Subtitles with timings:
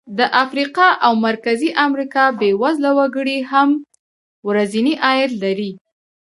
[0.17, 3.69] د افریقا او مرکزي امریکا بېوزله وګړي هم
[4.47, 5.71] ورځنی عاید لري.